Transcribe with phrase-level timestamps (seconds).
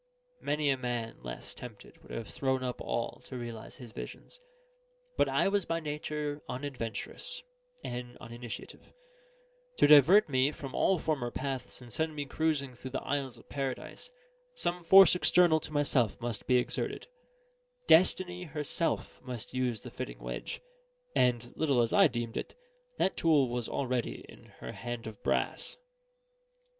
[0.41, 4.39] Many a man less tempted would have thrown up all to realise his visions;
[5.15, 7.43] but I was by nature unadventurous
[7.83, 8.93] and uninitiative:
[9.77, 13.47] to divert me from all former paths and send me cruising through the isles of
[13.47, 14.09] paradise,
[14.55, 17.05] some force external to myself must be exerted;
[17.85, 20.61] Destiny herself must use the fitting wedge;
[21.15, 22.55] and little as I deemed it,
[22.97, 25.77] that tool was already in her hand of brass.